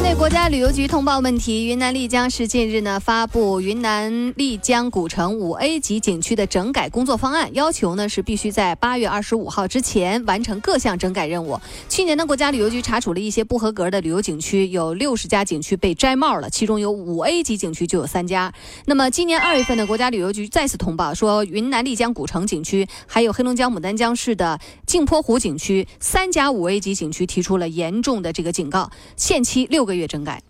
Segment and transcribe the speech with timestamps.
[0.00, 11.60] 针对国家旅游局通报问题，云南丽江市近日呢发布云南丽江古城五 A 级景区的整改工作方案，要求呢是必须在八月二十五号之前完成各项整改任务。
[11.90, 18.50] 去年呢，国家旅游局查处了一些不合格的旅游景区，有六十家景区被摘帽了，其中有五 A 级景区就有三家。
[18.86, 29.89] 那么今年二月份呢，国家旅游局再次通报说，云南丽江古城景区还有黑龙江牡丹江市的镜泊湖景区三家五 A 级景区提出了严重的这个警告，限期六。
[29.89, 30.40] 个个月整改，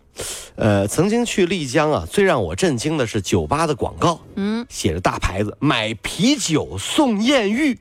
[0.57, 7.79] 呃，曾经去丽江啊，最让我震惊的是酒吧的广告，嗯，写着大牌子买啤酒送艳遇，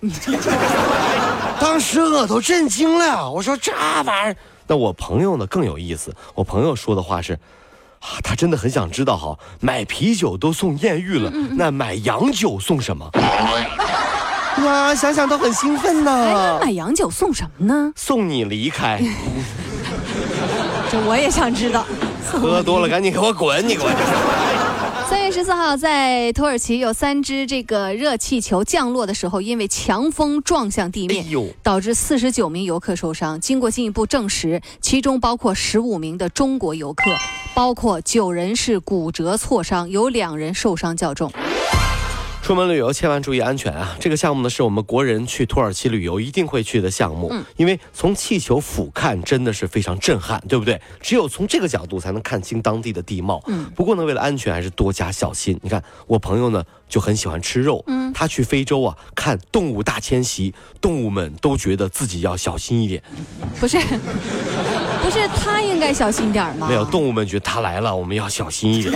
[1.60, 4.36] 当时我都震惊了，我说这玩意儿，
[4.68, 7.34] 那我朋友呢更有意思，我朋友说的话是，
[8.00, 13.12] 啊，他真的很想知道哈，买啤酒都送艳遇了，那买洋酒送什么？
[14.64, 16.60] 哇，想想都很兴奋呢。
[16.62, 17.94] 买洋酒送什么呢？
[17.96, 19.02] 送你离开。
[20.92, 21.86] 这我也想知道，
[22.26, 23.68] 喝多了赶紧给我滚！
[23.68, 23.90] 你给我。
[25.08, 31.26] 三月十四号，在土耳其有三只这个热气球降落的时候，因为强风撞向地面，
[31.64, 33.40] 导致四十九名游客受伤。
[33.40, 37.12] 经过进一步证实，其中包括十五名的中国游客，
[37.54, 41.32] 包括九人是骨折挫伤，有两人受伤较重。
[42.50, 43.96] 出门旅游千万注意安全啊！
[44.00, 47.28] 这个项目呢，是我们国人去土耳其旅游一定会去的项目。
[47.30, 50.82] 嗯，因为从气球俯瞰真的是非常震撼，对不对？
[51.00, 53.40] 只有从这个角度才能看清当地的地貌。
[53.46, 55.60] 嗯，不过呢，为了安全还是多加小心。
[55.62, 57.84] 你看，我朋友呢就很喜欢吃肉。
[57.86, 63.04] 嗯，他去非洲啊看动物大迁徙，动物们都觉得自己要小心一点。
[63.60, 63.78] 不是，
[65.10, 66.68] 不是他应该小心点吗？
[66.70, 68.96] 没有，动物们觉得他来了，我们要小心一点。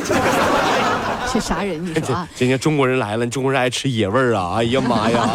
[1.34, 1.84] 这啥人？
[1.84, 2.30] 你说啊？
[2.38, 4.58] 人家中国人来了，中国人爱吃野味儿啊！
[4.58, 5.28] 哎呀妈呀！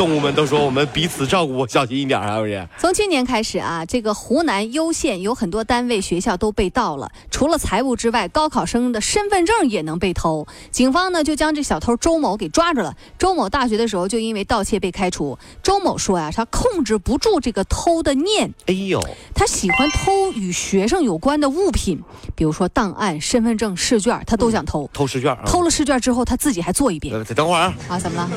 [0.00, 2.38] 动物们都说我们彼此照顾，小心一点啊！
[2.38, 2.66] 不是。
[2.78, 7.12] 从去年开始啊，这个湖南攸县有很多单位、学校都被盗了。
[7.30, 10.46] 除了财物之外，高考生的身份证也能被偷。
[10.70, 12.96] 警方呢就将这小偷周某给抓住了。
[13.18, 15.38] 周某大学的时候就因为盗窃被开除。
[15.62, 18.50] 周某说呀，他控制不住这个偷的念。
[18.68, 22.02] 哎呦，他喜欢偷与学生有关的物品，
[22.34, 24.88] 比如说档案、身份证、试卷，他都想偷。
[24.94, 25.36] 偷试卷。
[25.44, 27.22] 偷了试卷之后，他自己还做一遍。
[27.34, 27.74] 等会儿啊。
[27.86, 28.30] 啊，怎么了？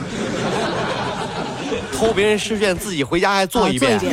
[1.93, 3.99] 偷别人试卷，自己回家还做一遍。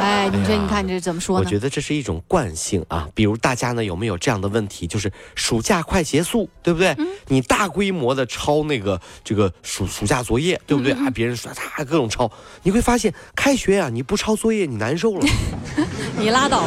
[0.00, 1.44] 哎，你说，你看这怎么说呢？
[1.44, 3.08] 我觉得这是一种惯性啊。
[3.14, 4.86] 比如大家呢有没有这样的问题？
[4.86, 6.96] 就是暑假快结束，对不对？
[7.26, 10.92] 你大规模的抄那个这个暑暑假作业，对不对？
[10.92, 12.30] 啊，别人刷嚓各种抄，
[12.62, 15.26] 你会发现开学呀，你不抄作业你难受了。
[16.16, 16.62] 你拉倒。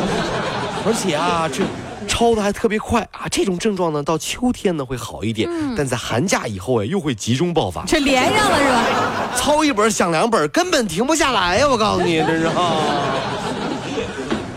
[0.85, 1.63] 而且啊，这。
[2.07, 3.27] 抄的还特别快啊！
[3.29, 7.83] 这种症状呢，到秋天呢会好一点，但在寒假以后哎，又会集中爆发。
[7.85, 8.83] 这连上了是吧？
[9.37, 11.67] 抄一本想两本，根本停不下来呀！
[11.69, 13.10] 我告诉你，这是啊。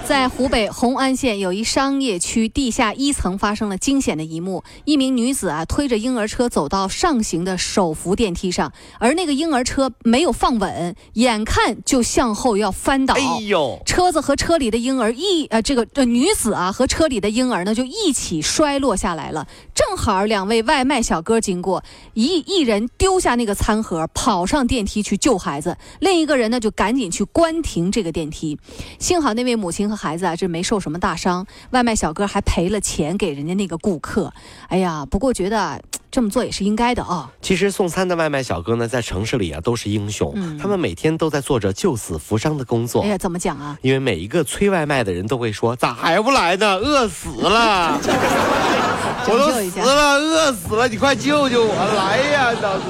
[0.06, 13.14] 在湖北红安县有一商业区地下一层发生了惊险的一幕，一名女子啊推着婴儿车走到上行的手扶电梯上，而那个婴儿车没有放稳，眼看就向后要翻倒。
[13.14, 13.80] 哎呦！
[13.86, 19.46] 车子和车里的婴儿一呃这个呃女子啊和车里的婴儿呢就一起摔落下来了。
[19.74, 21.82] 正好两位外卖小哥经过，
[22.12, 28.58] 一一人丢下那个餐盒，跑上电梯去救孩子，另一个人呢就赶紧去关停这个电梯。
[28.98, 31.46] 幸好那位母亲和孩子啊，这没受什么大伤。
[31.70, 34.32] 外卖小哥还赔了钱给人家那个顾客。
[34.68, 37.30] 哎呀，不过觉得 这么做也是应该的啊。
[37.40, 43.02] 其实送餐的外卖小哥呢，在城市里啊都是英雄，他们每天都在做着救死扶伤的工作。
[43.02, 43.78] 哎呀，怎么讲啊？
[43.82, 46.76] 因为每一个催外卖的人都会说：“咋还不来呢？
[46.76, 48.00] 饿死了！
[49.26, 50.88] 我都死了，饿死了！
[50.88, 51.74] 你快救救我！
[51.74, 52.84] 来呀，老子！”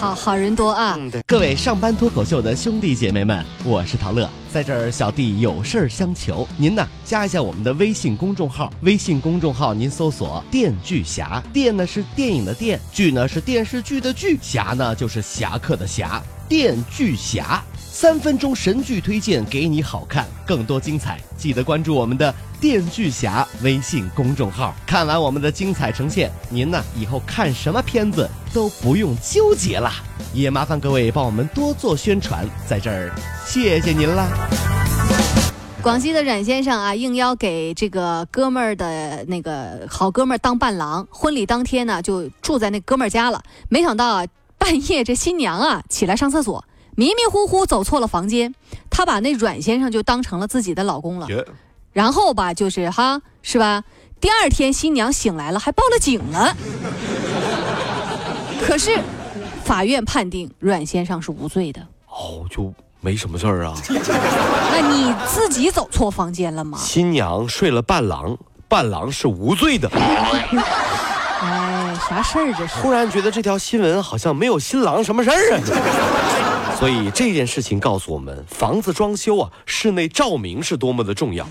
[0.00, 0.98] 好好人多啊！
[1.26, 17.62] 各位上班脱口秀的兄弟姐妹们，我是陶乐，在这儿小弟有事儿相求，您呢加一下我们的微信公众号，微信公众号您搜索“电锯侠”，电呢是电影的电，剧呢是电视剧的剧，侠呢就是侠客的侠，电锯侠。
[17.92, 24.72] 三分钟神剧推荐给你好看，更多精彩，记得关注我们的电锯侠微信公众号。
[24.86, 29.90] 看完我们的精彩呈现，您呢以后看什么片子都不用纠结了。
[30.32, 33.12] 也麻烦各位帮我们多做宣传，在这儿
[33.44, 34.28] 谢谢您啦。
[35.82, 44.24] 广西的冉先生啊，应邀给这个哥们儿的那个好哥们儿当伴郎，婚礼当天呢就住在那哥们儿家了，没想到啊。
[44.58, 46.62] 半夜这新娘啊起来上厕所，
[47.00, 48.54] 迷迷糊糊走错了房间，
[48.90, 51.26] 她把那阮先生就当成了自己的老公了。
[51.94, 53.82] 然后吧，就是哈，是吧？
[54.20, 56.54] 第二天新娘醒来了，还报了警了。
[58.60, 59.00] 可是，
[59.64, 61.80] 法院判定阮先生是无罪的。
[62.06, 62.70] 哦，就
[63.00, 63.72] 没什么事儿啊？
[64.70, 66.76] 那你自己走错房间了吗？
[66.78, 68.36] 新娘睡了伴郎，
[68.68, 69.88] 伴郎是无罪的。
[71.40, 72.78] 哎，啥事儿这是？
[72.82, 75.60] 突然觉得这条新闻好像没有新郎什么事儿啊。
[76.80, 81.46] 所以这件事情告诉我们，房子装修啊，室内照明是多么的重要。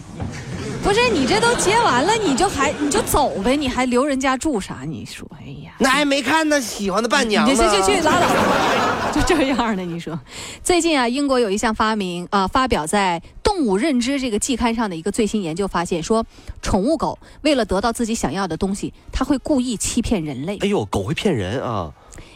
[0.81, 4.79] 不是你这都结完了，你就还你就走呗，你还留人家住啥？
[4.87, 7.53] 你说，哎呀，那还没看呢喜欢的伴娘呢。
[7.55, 9.83] 去去去，拉倒，就这样的。
[9.83, 10.19] 你说，
[10.63, 16.25] 最近啊，英国有一项发明啊，发表在《动物认知》这个季刊上的一个最新研究发现，说
[16.63, 20.57] 宠物狗为了得到自己想要的东西，它会故意欺骗人类。
[20.61, 21.91] 哎呦，狗会骗人啊！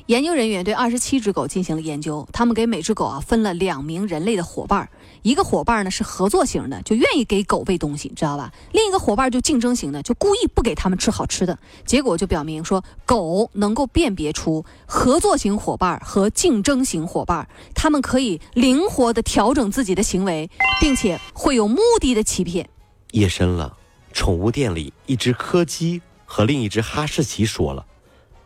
[0.08, 4.90] 研究人员对二十七只狗进行了研究，他们给每只狗啊分了两名人类的伙伴，
[5.22, 8.52] 一个伙伴呢是合作型的，就愿意给狗喂东西，知道吧？
[8.74, 11.58] 另一个伙伴就竞争型的，就故意不给他们吃好吃的。
[11.86, 20.50] 结果就表明说，狗能够辨别出合作型伙伴和竞争型伙伴，他们可以灵活的调整自己的行为，
[20.82, 22.70] 并且会有目的的欺骗。
[23.12, 23.78] 夜深了，
[24.12, 27.86] 宠物店里一只柯基和另一只哈士奇说了。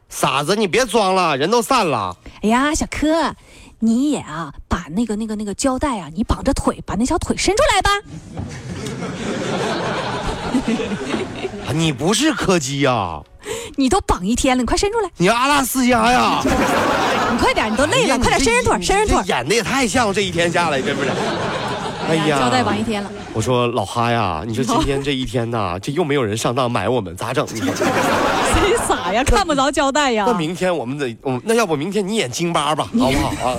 [0.10, 2.16] 傻子，你别装了，人都散了。
[2.42, 3.34] 哎呀，小柯，
[3.80, 7.90] 你也啊，把那个那个那个胶带啊，你绑着腿，把那小腿伸出来吧。
[11.74, 13.22] 你不是柯基呀？
[13.76, 15.10] 你都绑一天了，你快伸出来。
[15.18, 16.42] 你阿拉斯加呀？
[17.32, 19.24] 你快点，你都累了，快点伸伸腿，伸伸腿。
[19.28, 21.12] 演的也太像这一天下来，是不是？
[22.08, 23.10] 哎呀，交代完一天了。
[23.34, 27.46] 我说老哈呀， 你说今天这一天呐， 这又没有人上当买我们，咋整？
[27.48, 29.24] 谁傻呀？
[29.24, 30.26] 看不着胶带呀？
[30.28, 33.58] 那明天我们得，我那要不明天你演京巴吧，好不好啊？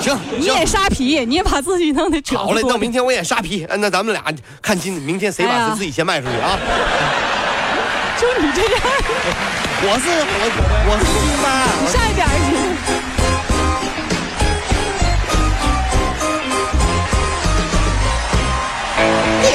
[0.00, 2.62] 行，你演沙皮，你也把自己弄得丑好嘞。
[2.68, 4.22] 那明天我演沙皮，那咱们俩
[4.62, 6.58] 看今明天谁把谁自己先卖出去啊？
[8.18, 8.70] 就你这样，
[9.82, 10.08] 我是
[10.38, 10.42] 我
[10.88, 11.46] 我是京巴，
[11.82, 12.65] 你上一边去。